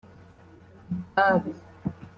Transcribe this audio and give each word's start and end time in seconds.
itabi 1.15 1.51